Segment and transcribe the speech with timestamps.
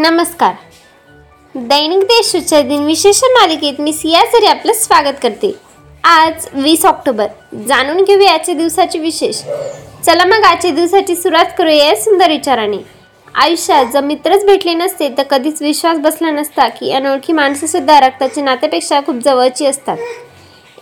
[0.00, 0.52] नमस्कार.
[1.54, 5.52] दैनिक देशूच्या दिन विशेष मालिकेत मी सिया सरी आपलं स्वागत करते.
[6.04, 7.26] आज वीस ऑक्टोबर.
[7.68, 9.42] जाणून घेऊया आजच्या दिवसाचे विशेष.
[10.06, 12.76] चला मग आजच्या दिवसाची सुरुवात करूया या सुंदर विचाराने.
[13.34, 19.00] आयुष्यात जर मित्रच भेटले नसते तर कधीच विश्वास बसला नसता की अनोळखी माणसंसुद्धा रक्ताच्या नात्यापेक्षा
[19.06, 19.96] खूप जवळची असतात.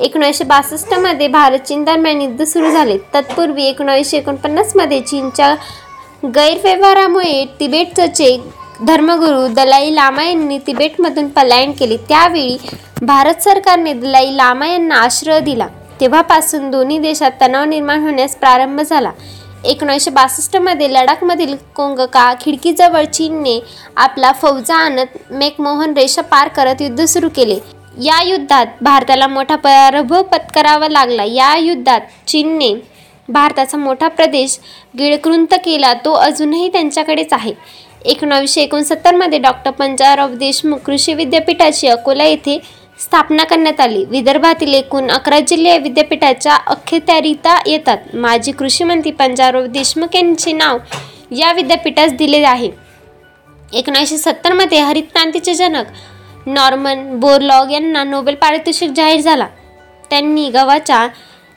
[0.00, 2.98] एकोणीसशे बासष्टमध्ये भारत चीन दरम्यान युद्ध सुरू झाले.
[3.14, 5.54] तत्पूर्वी एकोणावीसशे एकोणपन्नासमध्ये चीनच्या
[6.24, 8.40] गैरव्यवहारामुळे तिबेटचं चेक
[8.86, 11.96] धर्मगुरू दलाई लामा यांनी तिबेटमधून पलायन केले.
[12.08, 12.56] त्यावेळी
[13.02, 15.66] भारत सरकारने दलाई लामा यांना आश्रय दिला.
[16.00, 19.10] तेव्हापासून दोन्ही देशात तणाव निर्माण होण्यास प्रारंभ झाला.
[19.64, 23.58] एकोणीसशे बासष्टमध्ये लडाखमधील कोंगका खिडकीजवळ चीनने
[23.96, 27.58] आपला फौजा आणत मेकमोहन रेषा पार करत युद्ध सुरू केले.
[28.02, 31.24] या युद्धात भारताला मोठा पराभव पत्करावा लागला.
[31.24, 32.74] या युद्धात चीनने
[33.28, 34.58] भारताचा मोठा प्रदेश
[34.98, 35.92] गिळकृंत केला.
[35.94, 37.52] तो अजूनही त्यांच्याकडेच आहे.
[38.04, 42.58] एकोणावीसशे एकोणसत्तरमध्ये डॉक्टर पंजाबराव देशमुख कृषी विद्यापीठाची अकोला येथे
[43.00, 44.04] स्थापना करण्यात आली.
[44.04, 47.98] विदर्भातील एकूण अकरा जिल्हे या विद्यापीठाच्या अखत्यारिता येतात.
[48.14, 50.78] माजी कृषी मंत्री पंजाबराव देशमुख यांचे नाव
[51.30, 52.70] या विद्यापीठास दिले आहे.
[53.72, 55.86] एकोणीसशे सत्तरमध्ये हरित क्रांतीचे जनक
[56.46, 59.46] नॉर्मन बोरलॉग यांना नोबेल पारितोषिक जाहीर झाला.
[60.10, 61.06] त्यांनी गव्हाच्या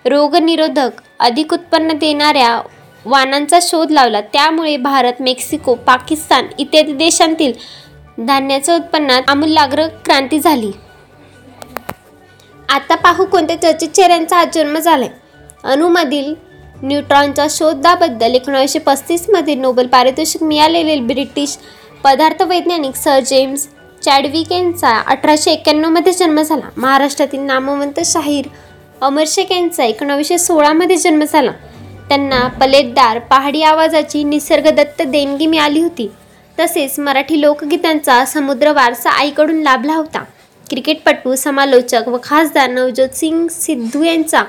[0.05, 2.61] रोगनिरोधक अधिक उत्पन्न देणाऱ्या
[3.05, 4.21] वाणांचा शोध लावला.
[4.21, 7.53] त्यामुळे भारत मेक्सिको पाकिस्तान इत्यादी देशांतील
[8.17, 10.71] धान्याच्या उत्पन्नात आमूलाग्र क्रांती झाली.
[12.69, 15.09] आता पाहू कोणत्या चर्चित चेहऱ्यांचा आज जन्म झालाय.
[15.63, 16.33] अणुमधील
[16.83, 21.57] न्यूट्रॉनच्या शोधाबद्दल एकोणीसशे पस्तीसमध्ये नोबेल पारितोषिक मिळालेले ब्रिटिश
[22.03, 23.67] पदार्थ वैज्ञानिक सर जेम्स
[24.01, 26.69] चॅडविक यांचा अठराशे एक्क्याण्णवमध्ये जन्म झाला.
[26.77, 28.47] महाराष्ट्रातील नामवंत शाहीर
[29.01, 31.51] अमर शेख यांचा एकोणावीसशे सोळामध्ये जन्म झाला.
[32.11, 36.09] त्यांना पलेटदार पहाडी आवाजाची निसर्गदत्त देणगी मिळाली होती.
[36.59, 40.23] तसेच मराठी लोकगीतांचा समुद्र वारसा आईकडून लाभला होता.
[40.69, 44.43] क्रिकेटपटू समालोचक व खासदार नवज्योत सिंग सिद्धू यांचा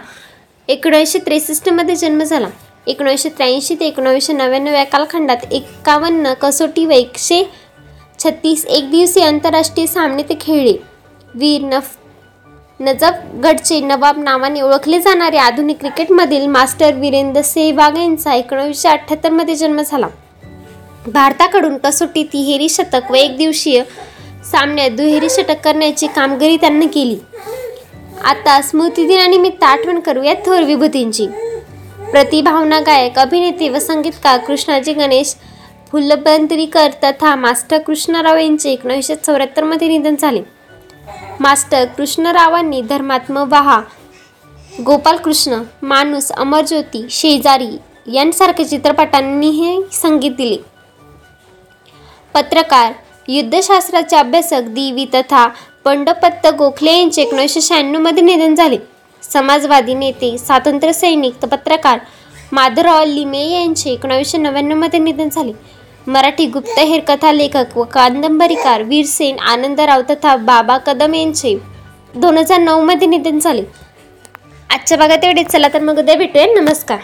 [0.69, 2.49] एकोणीसशे त्रेसष्टमध्ये जन्म झाला.
[2.87, 7.43] एकोणीसशे त्र्याऐंशी ते एकोणीसशे नव्याण्णव या कालखंडात एकावन्न कसोटी व एकशे
[8.25, 10.77] छत्तीस एकदिवसीय आंतरराष्ट्रीय सामने ते खेळले.
[11.35, 11.97] वीर नफ
[12.83, 20.07] नजफगडचे नवाब नावाने ओळखले जाणारे आधुनिक क्रिकेटमधील मास्टर वीरेंद्र सेहवाग यांचा एकोणीसशे अठ्ठ्याहत्तरमध्ये जन्म झाला.
[21.07, 23.83] भारताकडून कसोटी तिहेरी शतक व एकदिवसीय
[24.51, 27.17] सामन्यात दुहेरी षटक करण्याची कामगिरी त्यांनी केली.
[28.25, 31.27] आता स्मृतिदिनानिमित्त आठवण करूया थोर विभूतींची.
[32.13, 35.35] प्रतिभावना गायक अभिनेते व संगीतकार कृष्णाजी गणेश
[35.93, 40.43] फुलबंदरीकर तथा मास्टर कृष्णराव यांचे एकोणीसशे चौऱ्याहत्तरमध्ये निधन झाले.
[41.41, 43.81] मास्टर कृष्णरावांनी धर्मात्म वहा.
[44.85, 47.79] गोपालकृष्ण माणूस अमरज्योती शेजारी
[48.15, 50.57] यांसारख्या चित्रपटांनीही संगीत दिले.
[52.35, 52.93] पत्रकार
[53.29, 55.49] युद्धशास्त्राचे अभ्यासक दिवी तथा
[55.85, 58.79] पंडपत्त गोखले यांचे एकोणीसशे शहाण्णवमध्ये निधन झाले.
[59.23, 61.99] समाजवादी नेते स्वातंत्र्य सैनिक पत्रकार
[62.53, 65.53] माधवराव लिमे यांचे एकोणावीसशे नव्याण्णवमध्ये निधन झाले.
[66.07, 71.55] मराठी गुप्तहेर कथा लेखक व कादंबरीकार वीरसेन आनंदराव तथा बाबा कदम यांचे
[72.15, 73.63] दोन हजार नऊमध्ये निधन झाले.
[74.71, 75.47] आजच्या भागात एवढेच.
[75.47, 76.47] चला तर मग उद्या भेटूया.
[76.61, 76.99] नमस्कार.